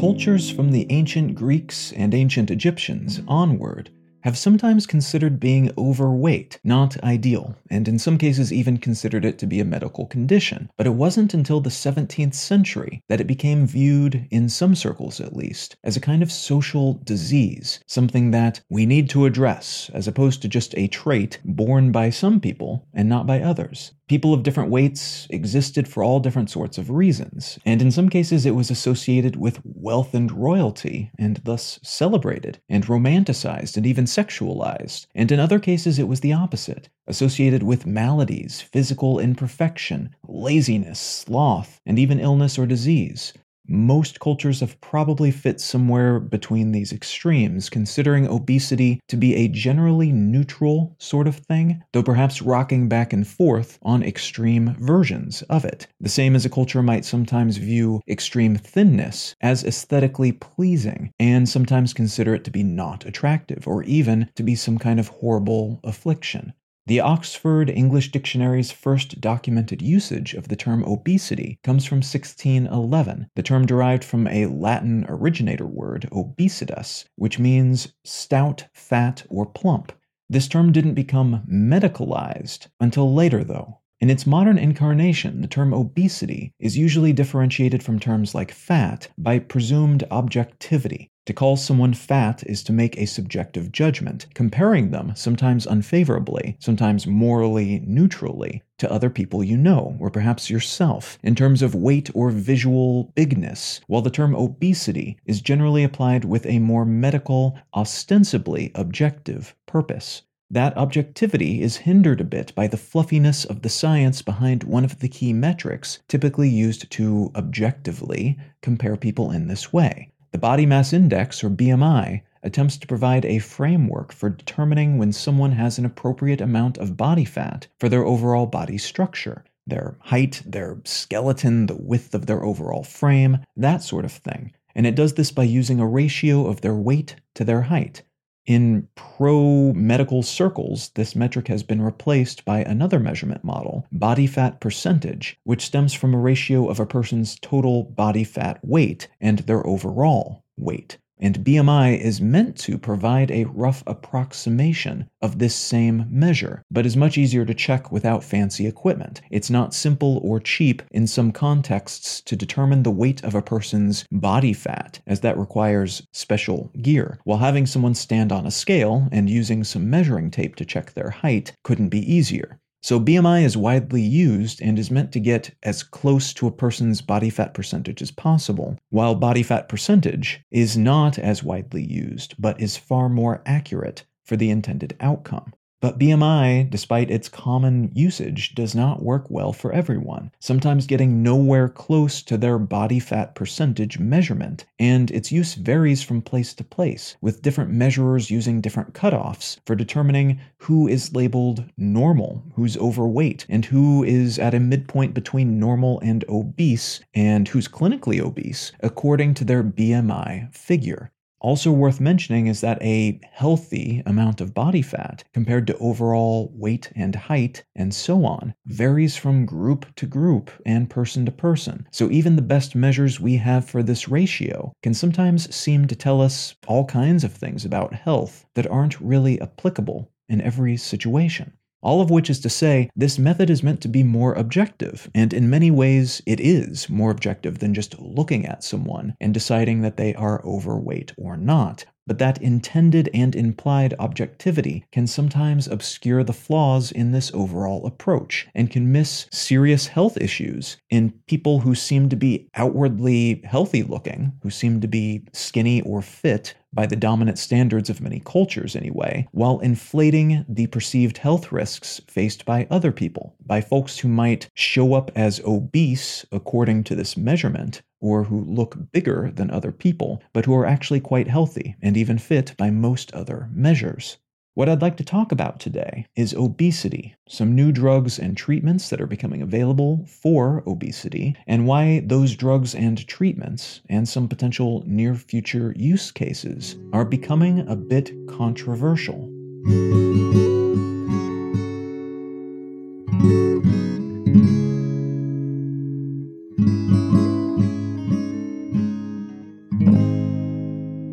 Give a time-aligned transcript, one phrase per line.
[0.00, 3.90] Cultures from the ancient Greeks and ancient Egyptians onward
[4.22, 9.46] have sometimes considered being overweight not ideal, and in some cases even considered it to
[9.46, 10.70] be a medical condition.
[10.76, 15.36] But it wasn't until the 17th century that it became viewed, in some circles at
[15.36, 20.42] least, as a kind of social disease, something that we need to address, as opposed
[20.42, 23.92] to just a trait borne by some people and not by others.
[24.10, 28.44] People of different weights existed for all different sorts of reasons, and in some cases
[28.44, 35.06] it was associated with wealth and royalty, and thus celebrated, and romanticized, and even sexualized.
[35.14, 41.80] And in other cases it was the opposite, associated with maladies, physical imperfection, laziness, sloth,
[41.86, 43.32] and even illness or disease.
[43.72, 50.10] Most cultures have probably fit somewhere between these extremes, considering obesity to be a generally
[50.10, 55.86] neutral sort of thing, though perhaps rocking back and forth on extreme versions of it.
[56.00, 61.94] The same as a culture might sometimes view extreme thinness as aesthetically pleasing, and sometimes
[61.94, 66.52] consider it to be not attractive, or even to be some kind of horrible affliction.
[66.90, 73.44] The Oxford English Dictionary's first documented usage of the term obesity comes from 1611, the
[73.44, 79.92] term derived from a Latin originator word, obesitas, which means stout, fat, or plump.
[80.28, 83.78] This term didn't become medicalized until later, though.
[84.00, 89.38] In its modern incarnation, the term obesity is usually differentiated from terms like fat by
[89.38, 95.66] presumed objectivity, to call someone fat is to make a subjective judgment, comparing them, sometimes
[95.66, 101.74] unfavorably, sometimes morally neutrally, to other people you know, or perhaps yourself, in terms of
[101.74, 107.58] weight or visual bigness, while the term obesity is generally applied with a more medical,
[107.74, 110.22] ostensibly objective purpose.
[110.52, 114.98] That objectivity is hindered a bit by the fluffiness of the science behind one of
[114.98, 120.09] the key metrics typically used to objectively compare people in this way.
[120.32, 125.50] The Body Mass Index, or BMI, attempts to provide a framework for determining when someone
[125.52, 130.78] has an appropriate amount of body fat for their overall body structure, their height, their
[130.84, 134.52] skeleton, the width of their overall frame, that sort of thing.
[134.74, 138.02] And it does this by using a ratio of their weight to their height.
[138.46, 144.60] In pro medical circles, this metric has been replaced by another measurement model, body fat
[144.60, 149.66] percentage, which stems from a ratio of a person's total body fat weight and their
[149.66, 156.62] overall weight and BMI is meant to provide a rough approximation of this same measure,
[156.70, 159.20] but is much easier to check without fancy equipment.
[159.30, 164.04] It's not simple or cheap in some contexts to determine the weight of a person's
[164.10, 169.28] body fat, as that requires special gear, while having someone stand on a scale and
[169.28, 172.58] using some measuring tape to check their height couldn't be easier.
[172.82, 177.02] So BMI is widely used and is meant to get as close to a person's
[177.02, 182.58] body fat percentage as possible, while body fat percentage is not as widely used, but
[182.58, 185.52] is far more accurate for the intended outcome.
[185.80, 191.70] But BMI, despite its common usage, does not work well for everyone, sometimes getting nowhere
[191.70, 197.16] close to their body fat percentage measurement, and its use varies from place to place,
[197.22, 203.64] with different measurers using different cutoffs for determining who is labeled normal, who's overweight, and
[203.64, 209.44] who is at a midpoint between normal and obese, and who's clinically obese, according to
[209.44, 211.10] their BMI figure.
[211.40, 216.92] Also worth mentioning is that a healthy amount of body fat compared to overall weight
[216.94, 221.86] and height and so on varies from group to group and person to person.
[221.92, 226.20] So even the best measures we have for this ratio can sometimes seem to tell
[226.20, 231.52] us all kinds of things about health that aren't really applicable in every situation.
[231.82, 235.32] All of which is to say, this method is meant to be more objective, and
[235.32, 239.96] in many ways it is more objective than just looking at someone and deciding that
[239.96, 241.86] they are overweight or not.
[242.06, 248.48] But that intended and implied objectivity can sometimes obscure the flaws in this overall approach
[248.54, 254.32] and can miss serious health issues in people who seem to be outwardly healthy looking,
[254.42, 259.26] who seem to be skinny or fit, by the dominant standards of many cultures anyway,
[259.32, 264.94] while inflating the perceived health risks faced by other people, by folks who might show
[264.94, 270.44] up as obese according to this measurement, or who look bigger than other people, but
[270.44, 274.18] who are actually quite healthy and even fit by most other measures.
[274.54, 279.00] What I'd like to talk about today is obesity, some new drugs and treatments that
[279.00, 285.14] are becoming available for obesity, and why those drugs and treatments, and some potential near
[285.14, 289.28] future use cases, are becoming a bit controversial.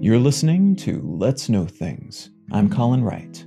[0.01, 2.31] You're listening to Let's Know Things.
[2.49, 3.45] I'm Colin Wright.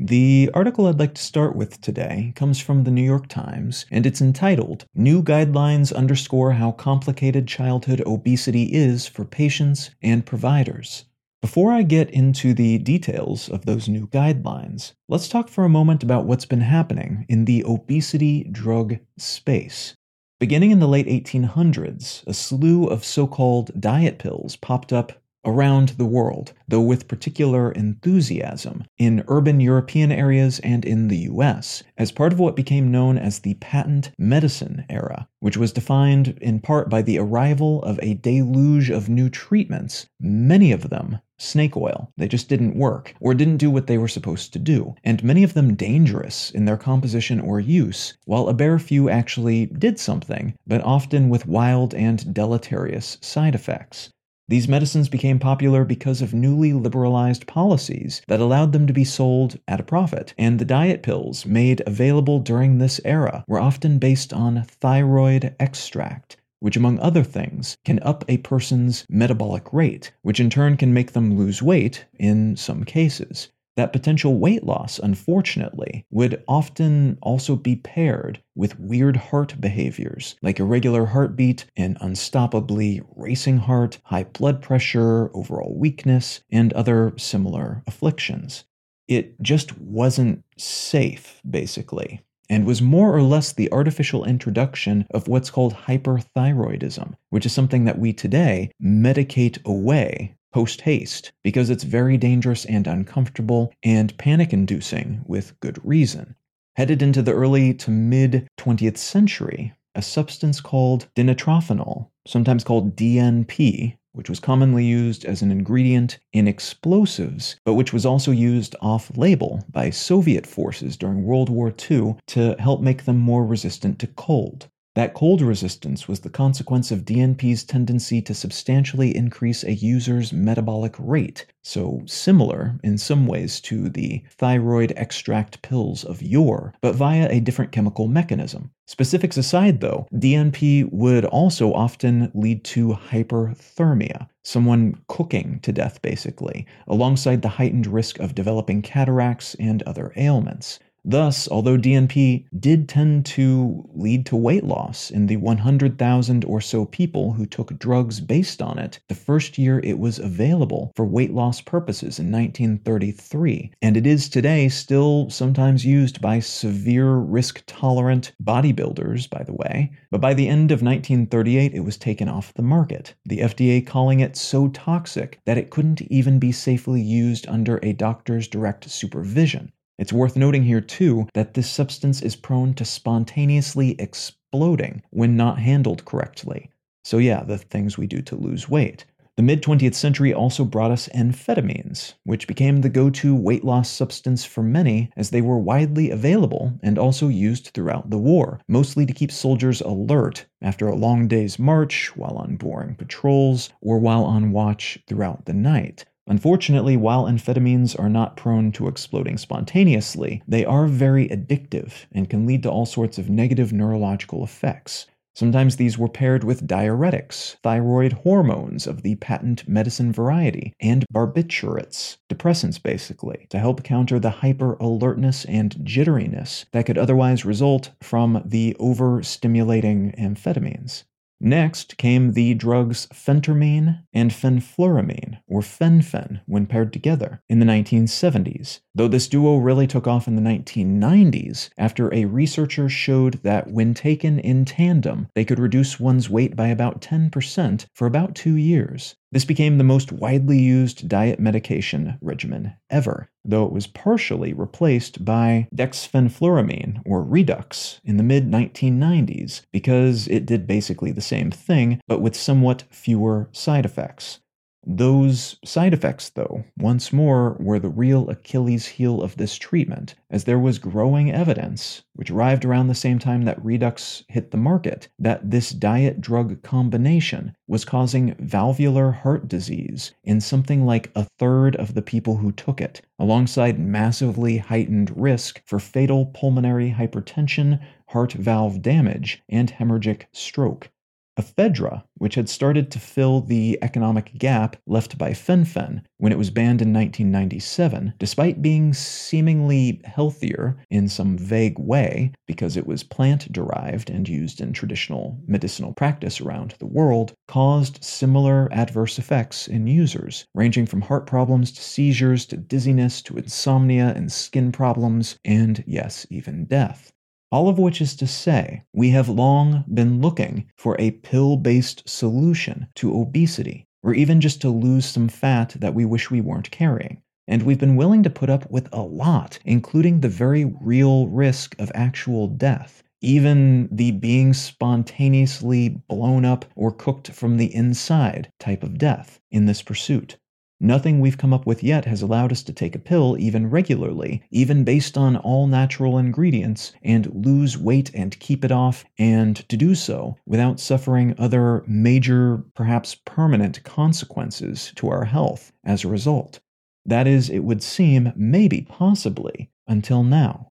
[0.00, 4.04] The article I'd like to start with today comes from the New York Times, and
[4.04, 11.04] it's entitled New Guidelines Underscore How Complicated Childhood Obesity Is for Patients and Providers.
[11.40, 16.02] Before I get into the details of those new guidelines, let's talk for a moment
[16.02, 19.94] about what's been happening in the obesity drug space.
[20.40, 25.12] Beginning in the late 1800s, a slew of so called diet pills popped up
[25.44, 31.82] around the world, though with particular enthusiasm, in urban European areas and in the US,
[31.98, 36.60] as part of what became known as the patent medicine era, which was defined in
[36.60, 42.10] part by the arrival of a deluge of new treatments, many of them snake oil.
[42.16, 45.42] They just didn't work, or didn't do what they were supposed to do, and many
[45.42, 50.54] of them dangerous in their composition or use, while a bare few actually did something,
[50.66, 54.10] but often with wild and deleterious side effects.
[54.46, 59.58] These medicines became popular because of newly liberalized policies that allowed them to be sold
[59.66, 64.34] at a profit, and the diet pills made available during this era were often based
[64.34, 70.50] on thyroid extract, which, among other things, can up a person's metabolic rate, which in
[70.50, 76.42] turn can make them lose weight in some cases that potential weight loss, unfortunately, would
[76.46, 83.98] often also be paired with weird heart behaviors like irregular heartbeat, an unstoppably racing heart,
[84.04, 88.64] high blood pressure, overall weakness, and other similar afflictions.
[89.08, 95.50] It just wasn't safe, basically, and was more or less the artificial introduction of what's
[95.50, 102.16] called hyperthyroidism, which is something that we today medicate away post haste because it's very
[102.16, 106.36] dangerous and uncomfortable and panic inducing with good reason.
[106.76, 113.96] Headed into the early to mid 20th century, a substance called dinitrophenol, sometimes called DNP,
[114.12, 119.16] which was commonly used as an ingredient in explosives, but which was also used off
[119.16, 124.06] label by Soviet forces during World War II to help make them more resistant to
[124.06, 124.68] cold.
[124.94, 130.94] That cold resistance was the consequence of DNP's tendency to substantially increase a user's metabolic
[131.00, 137.28] rate, so similar in some ways to the thyroid extract pills of yore, but via
[137.28, 138.70] a different chemical mechanism.
[138.86, 146.66] Specifics aside, though, DNP would also often lead to hyperthermia, someone cooking to death basically,
[146.86, 150.78] alongside the heightened risk of developing cataracts and other ailments.
[151.06, 156.86] Thus, although DNP did tend to lead to weight loss in the 100,000 or so
[156.86, 161.34] people who took drugs based on it, the first year it was available for weight
[161.34, 168.32] loss purposes in 1933, and it is today still sometimes used by severe risk tolerant
[168.42, 169.90] bodybuilders, by the way.
[170.10, 174.20] But by the end of 1938, it was taken off the market, the FDA calling
[174.20, 179.70] it so toxic that it couldn't even be safely used under a doctor's direct supervision.
[179.98, 185.58] It's worth noting here, too, that this substance is prone to spontaneously exploding when not
[185.58, 186.70] handled correctly.
[187.04, 189.04] So, yeah, the things we do to lose weight.
[189.36, 193.90] The mid 20th century also brought us amphetamines, which became the go to weight loss
[193.90, 199.04] substance for many as they were widely available and also used throughout the war, mostly
[199.06, 204.22] to keep soldiers alert after a long day's march, while on boring patrols, or while
[204.22, 206.04] on watch throughout the night.
[206.26, 212.46] Unfortunately, while amphetamines are not prone to exploding spontaneously, they are very addictive and can
[212.46, 215.06] lead to all sorts of negative neurological effects.
[215.36, 222.18] Sometimes these were paired with diuretics, thyroid hormones of the patent medicine variety, and barbiturates,
[222.30, 228.42] depressants basically, to help counter the hyper alertness and jitteriness that could otherwise result from
[228.44, 231.02] the overstimulating amphetamines.
[231.40, 238.80] Next came the drugs phentermine and fenfluramine, or fen-phen, when paired together, in the 1970s,
[238.94, 243.94] though this duo really took off in the 1990s after a researcher showed that when
[243.94, 249.16] taken in tandem, they could reduce one's weight by about 10% for about two years.
[249.34, 255.24] This became the most widely used diet medication regimen ever, though it was partially replaced
[255.24, 262.00] by dexfenfluramine, or Redux, in the mid 1990s because it did basically the same thing,
[262.06, 264.38] but with somewhat fewer side effects.
[264.86, 270.44] Those side effects, though, once more were the real Achilles heel of this treatment, as
[270.44, 275.08] there was growing evidence, which arrived around the same time that Redux hit the market,
[275.18, 281.76] that this diet drug combination was causing valvular heart disease in something like a third
[281.76, 288.34] of the people who took it, alongside massively heightened risk for fatal pulmonary hypertension, heart
[288.34, 290.90] valve damage, and hemorrhagic stroke.
[291.36, 296.50] Ephedra, which had started to fill the economic gap left by fen-phen when it was
[296.50, 303.50] banned in 1997, despite being seemingly healthier in some vague way because it was plant
[303.52, 309.86] derived and used in traditional medicinal practice around the world, caused similar adverse effects in
[309.86, 315.82] users, ranging from heart problems to seizures to dizziness to insomnia and skin problems, and
[315.86, 317.13] yes, even death.
[317.54, 322.02] All of which is to say, we have long been looking for a pill based
[322.04, 326.72] solution to obesity, or even just to lose some fat that we wish we weren't
[326.72, 327.22] carrying.
[327.46, 331.76] And we've been willing to put up with a lot, including the very real risk
[331.78, 338.82] of actual death, even the being spontaneously blown up or cooked from the inside type
[338.82, 340.38] of death in this pursuit.
[340.80, 344.42] Nothing we've come up with yet has allowed us to take a pill even regularly,
[344.50, 349.76] even based on all natural ingredients, and lose weight and keep it off, and to
[349.76, 356.60] do so without suffering other major, perhaps permanent consequences to our health as a result.
[357.06, 360.68] That is, it would seem, maybe, possibly, until now.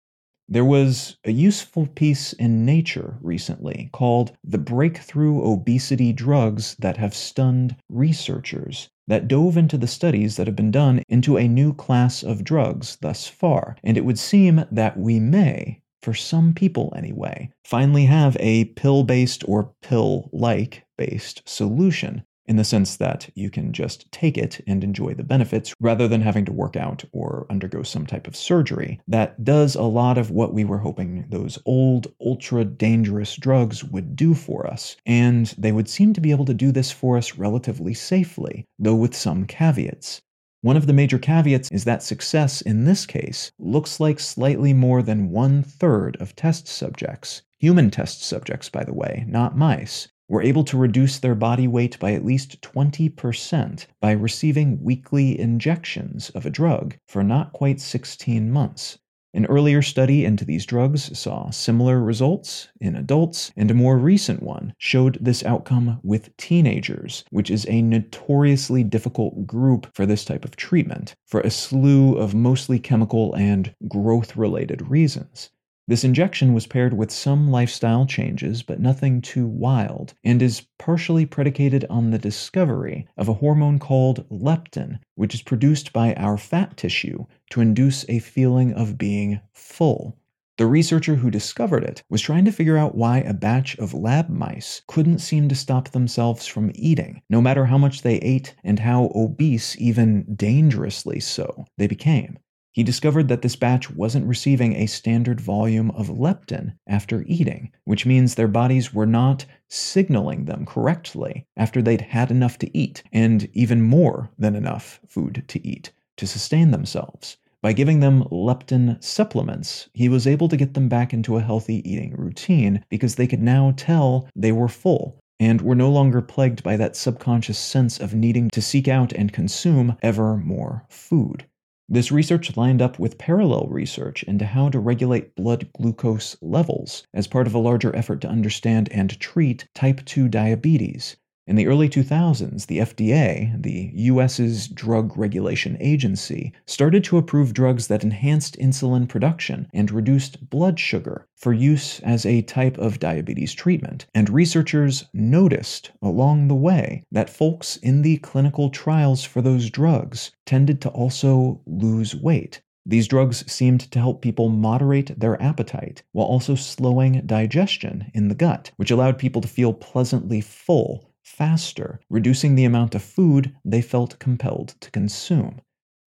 [0.48, 7.14] There was a useful piece in Nature recently called The Breakthrough Obesity Drugs That Have
[7.14, 12.22] Stunned Researchers that dove into the studies that have been done into a new class
[12.22, 17.50] of drugs thus far, and it would seem that we may, for some people anyway,
[17.64, 23.50] finally have a pill based or pill like based solution in the sense that you
[23.50, 27.46] can just take it and enjoy the benefits rather than having to work out or
[27.50, 29.00] undergo some type of surgery.
[29.06, 34.16] That does a lot of what we were hoping those old, ultra dangerous drugs would
[34.16, 37.36] do for us, and they would seem to be able to do this for us
[37.36, 40.20] relatively safely, though with some caveats.
[40.62, 45.02] One of the major caveats is that success in this case looks like slightly more
[45.02, 47.42] than one third of test subjects.
[47.58, 51.98] Human test subjects, by the way, not mice, were able to reduce their body weight
[51.98, 58.50] by at least 20% by receiving weekly injections of a drug for not quite 16
[58.50, 58.98] months.
[59.34, 64.42] An earlier study into these drugs saw similar results in adults, and a more recent
[64.42, 70.46] one showed this outcome with teenagers, which is a notoriously difficult group for this type
[70.46, 75.50] of treatment, for a slew of mostly chemical and growth related reasons.
[75.92, 81.26] This injection was paired with some lifestyle changes, but nothing too wild, and is partially
[81.26, 86.78] predicated on the discovery of a hormone called leptin, which is produced by our fat
[86.78, 90.16] tissue to induce a feeling of being full.
[90.56, 94.30] The researcher who discovered it was trying to figure out why a batch of lab
[94.30, 98.78] mice couldn't seem to stop themselves from eating, no matter how much they ate and
[98.78, 102.38] how obese, even dangerously so, they became.
[102.74, 108.06] He discovered that this batch wasn't receiving a standard volume of leptin after eating, which
[108.06, 113.46] means their bodies were not signaling them correctly after they'd had enough to eat, and
[113.52, 117.36] even more than enough food to eat, to sustain themselves.
[117.60, 121.88] By giving them leptin supplements, he was able to get them back into a healthy
[121.88, 126.62] eating routine because they could now tell they were full and were no longer plagued
[126.62, 131.44] by that subconscious sense of needing to seek out and consume ever more food.
[131.92, 137.26] This research lined up with parallel research into how to regulate blood glucose levels as
[137.26, 141.88] part of a larger effort to understand and treat type 2 diabetes, in the early
[141.88, 149.08] 2000s, the FDA, the US's drug regulation agency, started to approve drugs that enhanced insulin
[149.08, 154.06] production and reduced blood sugar for use as a type of diabetes treatment.
[154.14, 160.30] And researchers noticed along the way that folks in the clinical trials for those drugs
[160.46, 162.62] tended to also lose weight.
[162.86, 168.34] These drugs seemed to help people moderate their appetite while also slowing digestion in the
[168.34, 173.80] gut, which allowed people to feel pleasantly full faster, reducing the amount of food they
[173.80, 175.60] felt compelled to consume.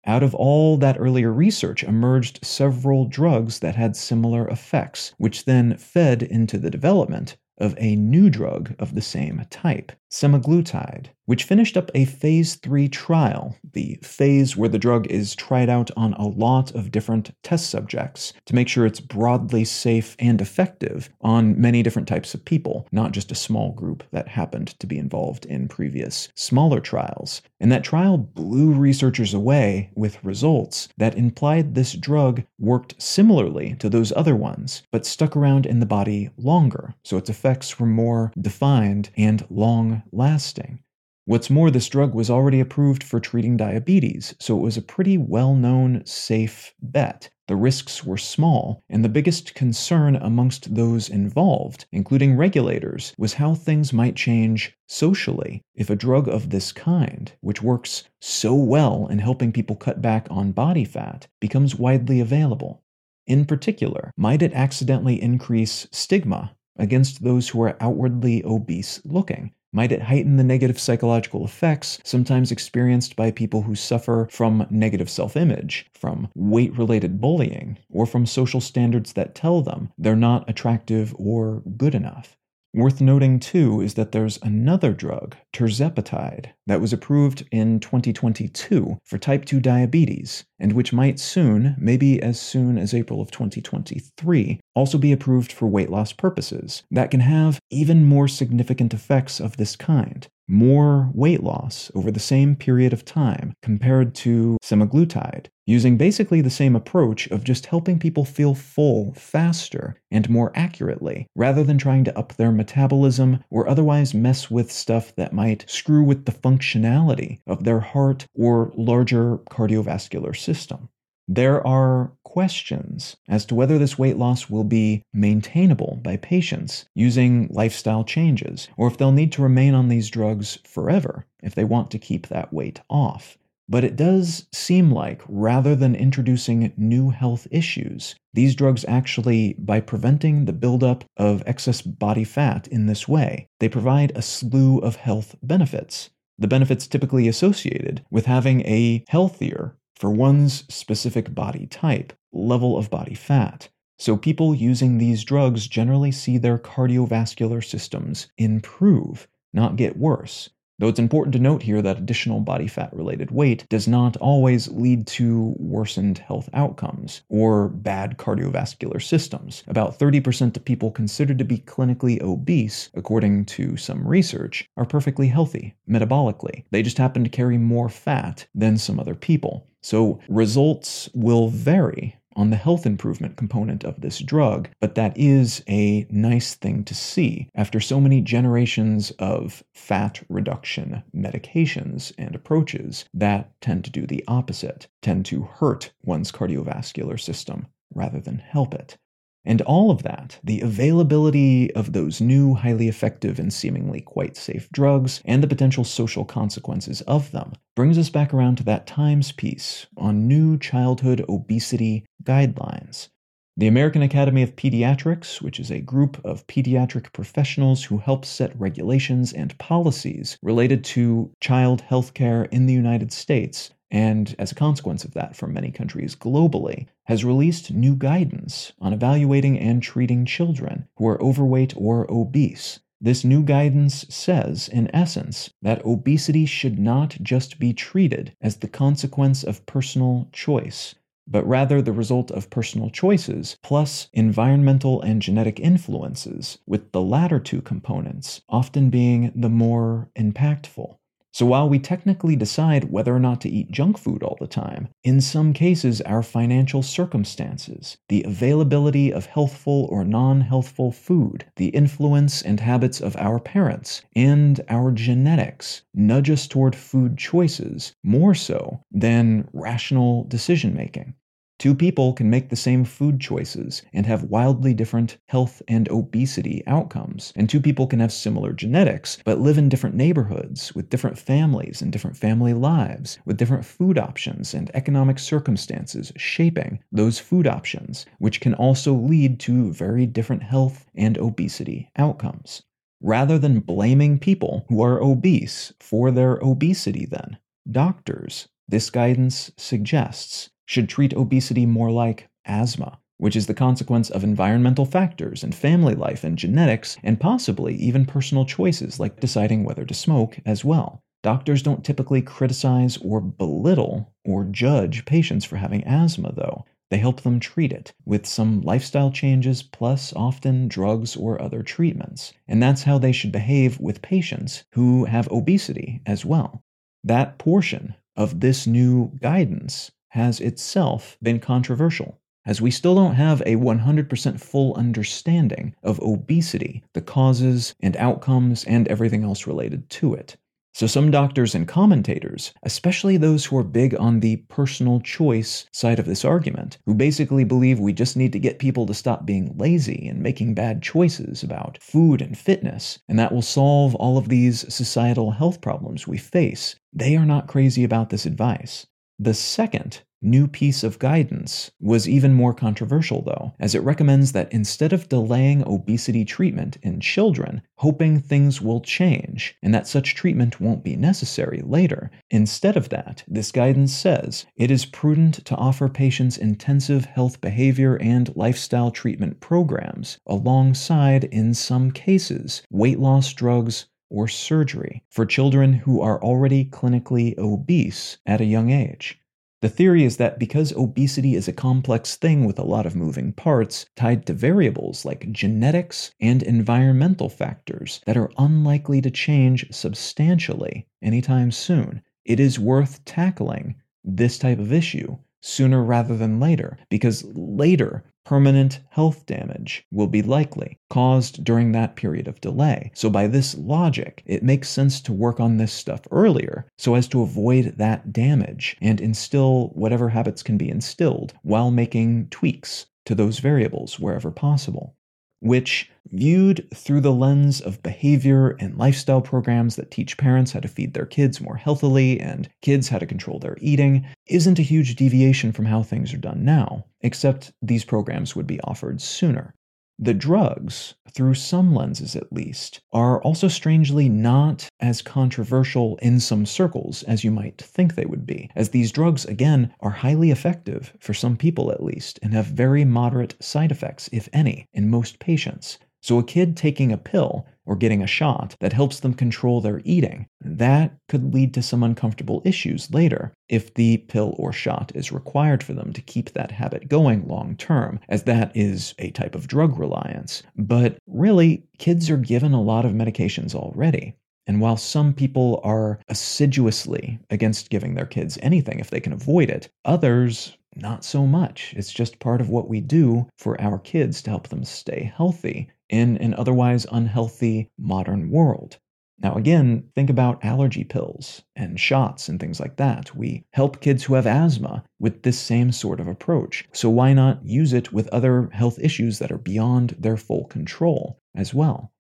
[0.05, 5.77] Out of all that earlier research emerged several drugs that had similar effects, which then
[5.77, 11.77] fed into the development of a new drug of the same type, semaglutide, which finished
[11.77, 16.27] up a phase 3 trial, the phase where the drug is tried out on a
[16.27, 21.81] lot of different test subjects to make sure it's broadly safe and effective on many
[21.81, 25.67] different types of people, not just a small group that happened to be involved in
[25.67, 27.41] previous smaller trials.
[27.59, 33.89] And that trial blew researchers away with results that implied this drug worked similarly to
[33.89, 38.31] those other ones, but stuck around in the body longer, so its effects were more
[38.39, 40.79] defined and long lasting.
[41.25, 45.17] What's more, this drug was already approved for treating diabetes, so it was a pretty
[45.17, 47.29] well known, safe bet.
[47.47, 53.55] The risks were small, and the biggest concern amongst those involved, including regulators, was how
[53.55, 59.19] things might change socially if a drug of this kind, which works so well in
[59.19, 62.83] helping people cut back on body fat, becomes widely available.
[63.27, 69.53] In particular, might it accidentally increase stigma against those who are outwardly obese looking?
[69.75, 75.09] Might it heighten the negative psychological effects sometimes experienced by people who suffer from negative
[75.09, 80.47] self image, from weight related bullying, or from social standards that tell them they're not
[80.47, 82.37] attractive or good enough?
[82.75, 89.17] Worth noting too is that there's another drug, tirzepatide, that was approved in 2022 for
[89.17, 94.97] type 2 diabetes, and which might soon, maybe as soon as April of 2023, also
[94.97, 99.75] be approved for weight loss purposes, that can have even more significant effects of this
[99.75, 106.41] kind, more weight loss over the same period of time compared to semaglutide, using basically
[106.41, 111.77] the same approach of just helping people feel full faster and more accurately, rather than
[111.77, 116.31] trying to up their metabolism or otherwise mess with stuff that might screw with the
[116.53, 120.89] functionality of their heart or larger cardiovascular system.
[121.27, 127.47] There are questions as to whether this weight loss will be maintainable by patients using
[127.49, 131.91] lifestyle changes, or if they'll need to remain on these drugs forever if they want
[131.91, 133.37] to keep that weight off.
[133.69, 139.79] But it does seem like, rather than introducing new health issues, these drugs actually, by
[139.79, 144.97] preventing the buildup of excess body fat in this way, they provide a slew of
[144.97, 146.09] health benefits.
[146.39, 152.89] The benefits typically associated with having a healthier, for one's specific body type, level of
[152.89, 153.69] body fat.
[153.99, 160.49] So people using these drugs generally see their cardiovascular systems improve, not get worse.
[160.79, 164.67] Though it's important to note here that additional body fat related weight does not always
[164.69, 169.63] lead to worsened health outcomes or bad cardiovascular systems.
[169.67, 175.27] About 30% of people considered to be clinically obese, according to some research, are perfectly
[175.27, 176.63] healthy metabolically.
[176.71, 179.67] They just happen to carry more fat than some other people.
[179.81, 185.63] So results will vary on the health improvement component of this drug, but that is
[185.67, 193.05] a nice thing to see after so many generations of fat reduction medications and approaches
[193.13, 198.73] that tend to do the opposite, tend to hurt one's cardiovascular system rather than help
[198.73, 198.97] it.
[199.45, 204.69] And all of that, the availability of those new, highly effective, and seemingly quite safe
[204.71, 209.31] drugs, and the potential social consequences of them, brings us back around to that Times
[209.33, 213.09] piece on new childhood obesity guidelines.
[213.55, 218.59] The American Academy of Pediatrics, which is a group of pediatric professionals who help set
[218.59, 224.55] regulations and policies related to child health care in the United States, and as a
[224.55, 230.25] consequence of that from many countries globally, has released new guidance on evaluating and treating
[230.25, 232.79] children who are overweight or obese.
[232.99, 238.67] This new guidance says, in essence, that obesity should not just be treated as the
[238.67, 240.95] consequence of personal choice,
[241.27, 247.39] but rather the result of personal choices plus environmental and genetic influences, with the latter
[247.39, 250.97] two components often being the more impactful.
[251.33, 254.89] So while we technically decide whether or not to eat junk food all the time,
[255.03, 261.69] in some cases our financial circumstances, the availability of healthful or non healthful food, the
[261.69, 268.35] influence and habits of our parents, and our genetics nudge us toward food choices more
[268.35, 271.15] so than rational decision making.
[271.63, 276.61] Two people can make the same food choices and have wildly different health and obesity
[276.67, 277.31] outcomes.
[277.37, 281.81] And two people can have similar genetics, but live in different neighborhoods with different families
[281.81, 288.05] and different family lives, with different food options and economic circumstances shaping those food options,
[288.19, 292.63] which can also lead to very different health and obesity outcomes.
[292.99, 297.37] Rather than blaming people who are obese for their obesity, then,
[297.71, 304.23] doctors, this guidance suggests, should treat obesity more like asthma, which is the consequence of
[304.23, 309.85] environmental factors and family life and genetics, and possibly even personal choices like deciding whether
[309.85, 311.03] to smoke as well.
[311.21, 316.65] Doctors don't typically criticize or belittle or judge patients for having asthma, though.
[316.89, 322.33] They help them treat it with some lifestyle changes plus often drugs or other treatments.
[322.47, 326.63] And that's how they should behave with patients who have obesity as well.
[327.03, 333.41] That portion of this new guidance has itself been controversial, as we still don't have
[333.41, 340.13] a 100% full understanding of obesity, the causes and outcomes, and everything else related to
[340.13, 340.37] it.
[340.75, 345.97] So, some doctors and commentators, especially those who are big on the personal choice side
[345.97, 349.57] of this argument, who basically believe we just need to get people to stop being
[349.57, 354.29] lazy and making bad choices about food and fitness, and that will solve all of
[354.29, 358.85] these societal health problems we face, they are not crazy about this advice.
[359.23, 364.51] The second new piece of guidance was even more controversial, though, as it recommends that
[364.51, 370.59] instead of delaying obesity treatment in children, hoping things will change and that such treatment
[370.59, 375.87] won't be necessary later, instead of that, this guidance says it is prudent to offer
[375.87, 383.85] patients intensive health behavior and lifestyle treatment programs alongside, in some cases, weight loss drugs
[384.13, 389.19] or surgery for children who are already clinically obese at a young age.
[389.63, 393.31] The theory is that because obesity is a complex thing with a lot of moving
[393.31, 400.85] parts tied to variables like genetics and environmental factors that are unlikely to change substantially
[401.01, 407.25] anytime soon, it is worth tackling this type of issue sooner rather than later, because
[407.33, 412.91] later permanent health damage will be likely caused during that period of delay.
[412.93, 417.07] So, by this logic, it makes sense to work on this stuff earlier so as
[417.09, 423.15] to avoid that damage and instill whatever habits can be instilled while making tweaks to
[423.15, 424.95] those variables wherever possible
[425.43, 430.67] which, viewed through the lens of behavior and lifestyle programs that teach parents how to
[430.67, 434.95] feed their kids more healthily and kids how to control their eating, isn't a huge
[434.95, 439.53] deviation from how things are done now, except these programs would be offered sooner.
[439.99, 446.45] The drugs, through some lenses at least, are also strangely not as controversial in some
[446.47, 450.93] circles as you might think they would be, as these drugs, again, are highly effective,
[450.99, 455.19] for some people at least, and have very moderate side effects, if any, in most
[455.19, 455.77] patients.
[456.03, 459.81] So, a kid taking a pill or getting a shot that helps them control their
[459.85, 465.13] eating, that could lead to some uncomfortable issues later if the pill or shot is
[465.13, 469.33] required for them to keep that habit going long term, as that is a type
[469.33, 470.43] of drug reliance.
[470.57, 474.13] But really, kids are given a lot of medications already.
[474.45, 479.49] And while some people are assiduously against giving their kids anything if they can avoid
[479.49, 481.73] it, others not so much.
[481.77, 485.69] It's just part of what we do for our kids to help them stay healthy
[485.93, 488.79] in an otherwise unhealthy modern world.
[489.19, 493.15] Now, again, think about allergy pills and shots and things like that.
[493.15, 496.67] We help kids who have asthma with this same sort of approach.
[496.73, 501.19] So, why not use it with other health issues that are beyond their full control
[501.35, 501.93] as well?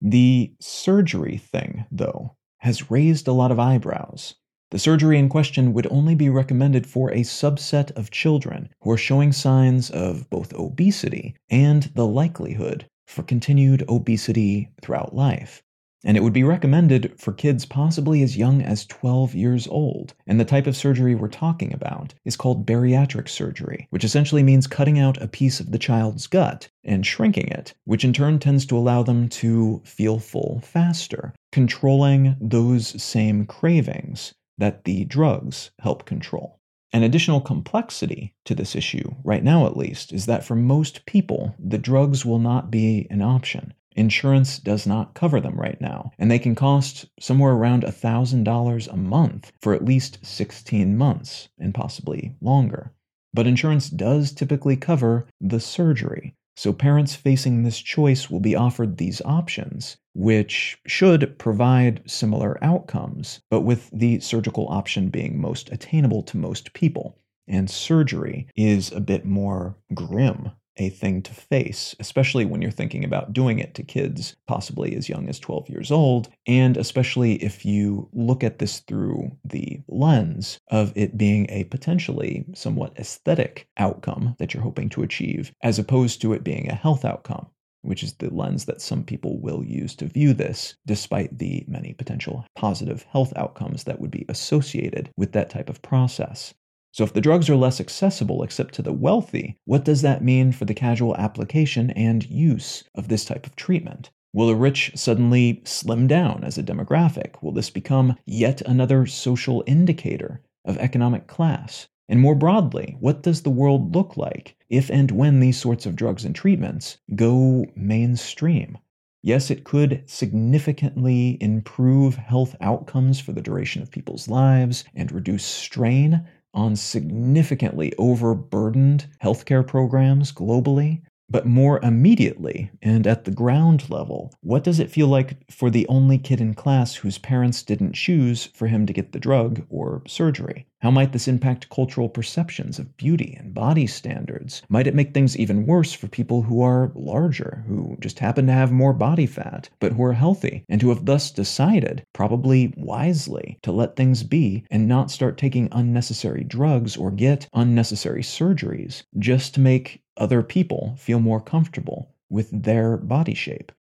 [0.00, 4.36] The surgery thing, though, has raised a lot of eyebrows.
[4.70, 8.96] The surgery in question would only be recommended for a subset of children who are
[8.96, 15.62] showing signs of both obesity and the likelihood for continued obesity throughout life.
[16.04, 20.14] And it would be recommended for kids possibly as young as 12 years old.
[20.26, 24.66] And the type of surgery we're talking about is called bariatric surgery, which essentially means
[24.66, 28.66] cutting out a piece of the child's gut and shrinking it, which in turn tends
[28.66, 36.04] to allow them to feel full faster, controlling those same cravings that the drugs help
[36.04, 36.58] control.
[36.94, 41.54] An additional complexity to this issue, right now at least, is that for most people,
[41.58, 43.72] the drugs will not be an option.
[43.96, 48.96] Insurance does not cover them right now, and they can cost somewhere around $1,000 a
[48.96, 52.92] month for at least 16 months, and possibly longer.
[53.34, 58.96] But insurance does typically cover the surgery, so parents facing this choice will be offered
[58.96, 66.22] these options, which should provide similar outcomes, but with the surgical option being most attainable
[66.24, 67.18] to most people.
[67.48, 73.04] And surgery is a bit more grim a thing to face, especially when you're thinking
[73.04, 77.64] about doing it to kids possibly as young as 12 years old, and especially if
[77.64, 84.34] you look at this through the lens of it being a potentially somewhat aesthetic outcome
[84.38, 87.46] that you're hoping to achieve, as opposed to it being a health outcome.
[87.84, 91.94] Which is the lens that some people will use to view this, despite the many
[91.94, 96.54] potential positive health outcomes that would be associated with that type of process.
[96.94, 100.52] So, if the drugs are less accessible except to the wealthy, what does that mean
[100.52, 104.10] for the casual application and use of this type of treatment?
[104.34, 107.42] Will the rich suddenly slim down as a demographic?
[107.42, 111.88] Will this become yet another social indicator of economic class?
[112.10, 115.96] And more broadly, what does the world look like if and when these sorts of
[115.96, 118.76] drugs and treatments go mainstream?
[119.22, 125.44] Yes, it could significantly improve health outcomes for the duration of people's lives and reduce
[125.44, 131.02] strain on significantly overburdened healthcare programs globally.
[131.32, 135.88] But more immediately and at the ground level, what does it feel like for the
[135.88, 140.02] only kid in class whose parents didn't choose for him to get the drug or
[140.06, 140.66] surgery?
[140.82, 144.62] How might this impact cultural perceptions of beauty and body standards?
[144.68, 148.52] Might it make things even worse for people who are larger, who just happen to
[148.52, 153.58] have more body fat, but who are healthy, and who have thus decided, probably wisely,
[153.62, 159.54] to let things be and not start taking unnecessary drugs or get unnecessary surgeries just
[159.54, 163.72] to make other people feel more comfortable with their body shape.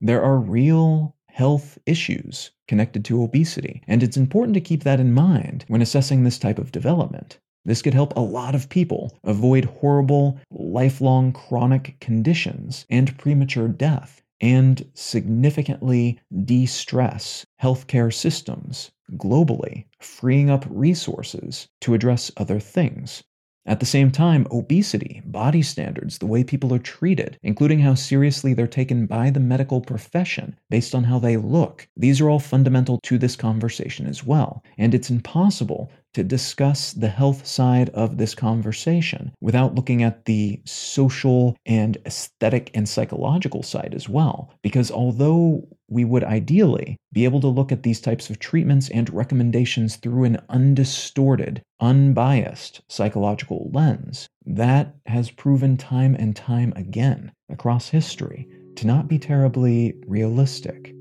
[0.00, 5.12] There are real health issues connected to obesity, and it's important to keep that in
[5.12, 7.38] mind when assessing this type of development.
[7.64, 14.22] This could help a lot of people avoid horrible, lifelong chronic conditions and premature death,
[14.40, 23.22] and significantly de stress healthcare systems globally, freeing up resources to address other things
[23.70, 28.52] at the same time, obesity, body standards, the way people are treated, including how seriously
[28.52, 32.98] they're taken by the medical profession based on how they look, these are all fundamental
[33.04, 34.64] to this conversation as well.
[34.76, 40.60] And it's impossible to discuss the health side of this conversation without looking at the
[40.64, 44.52] social and aesthetic and psychological side as well.
[44.62, 49.12] Because although we would ideally be able to look at these types of treatments and
[49.12, 57.88] recommendations through an undistorted, unbiased psychological lens, that has proven time and time again across
[57.88, 60.94] history to not be terribly realistic.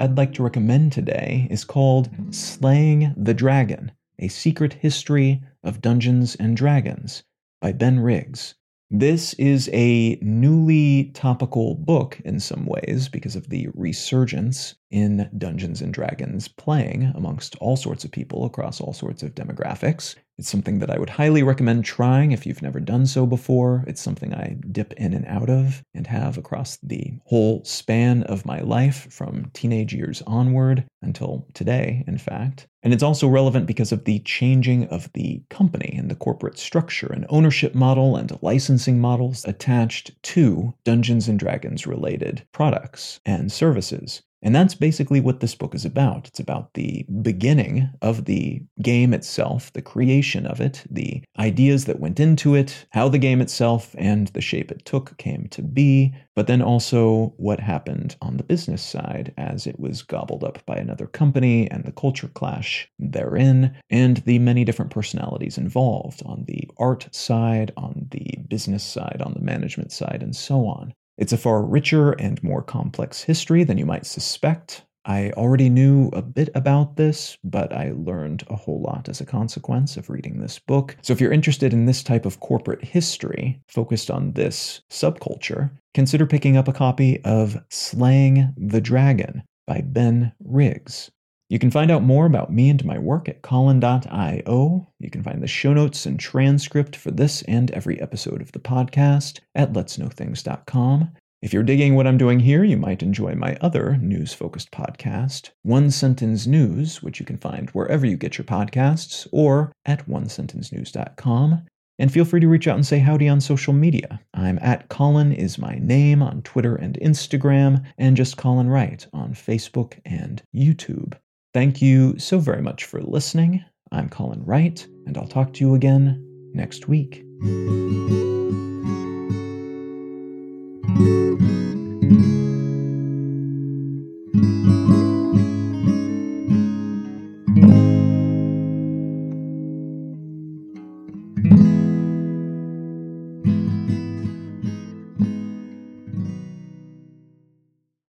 [0.00, 2.30] I'd like to recommend today is called hmm.
[2.30, 7.24] Slaying the Dragon A Secret History of Dungeons and Dragons
[7.60, 8.54] by Ben Riggs.
[8.90, 15.82] This is a newly topical book in some ways because of the resurgence in Dungeons
[15.82, 20.14] and Dragons playing amongst all sorts of people across all sorts of demographics.
[20.38, 23.84] It's something that I would highly recommend trying if you've never done so before.
[23.88, 28.46] It's something I dip in and out of and have across the whole span of
[28.46, 32.68] my life from teenage years onward until today, in fact.
[32.84, 37.12] And it's also relevant because of the changing of the company and the corporate structure
[37.12, 44.22] and ownership model and licensing models attached to Dungeons and Dragons related products and services.
[44.40, 46.28] And that's basically what this book is about.
[46.28, 51.98] It's about the beginning of the game itself, the creation of it, the ideas that
[51.98, 56.14] went into it, how the game itself and the shape it took came to be,
[56.36, 60.76] but then also what happened on the business side as it was gobbled up by
[60.76, 66.70] another company and the culture clash therein, and the many different personalities involved on the
[66.78, 70.94] art side, on the business side, on the management side, and so on.
[71.18, 74.84] It's a far richer and more complex history than you might suspect.
[75.04, 79.26] I already knew a bit about this, but I learned a whole lot as a
[79.26, 80.96] consequence of reading this book.
[81.02, 86.26] So, if you're interested in this type of corporate history focused on this subculture, consider
[86.26, 91.10] picking up a copy of Slaying the Dragon by Ben Riggs.
[91.50, 94.92] You can find out more about me and my work at Colin.io.
[94.98, 98.58] You can find the show notes and transcript for this and every episode of the
[98.58, 101.10] podcast at letsknowthings.com.
[101.40, 105.50] If you're digging what I'm doing here, you might enjoy my other news focused podcast,
[105.62, 111.62] One Sentence News, which you can find wherever you get your podcasts or at onesentencenews.com.
[111.98, 114.20] And feel free to reach out and say howdy on social media.
[114.34, 119.32] I'm at Colin is my name on Twitter and Instagram, and just Colin Wright on
[119.32, 121.14] Facebook and YouTube.
[121.54, 123.64] Thank you so very much for listening.
[123.90, 127.24] I'm Colin Wright, and I'll talk to you again next week.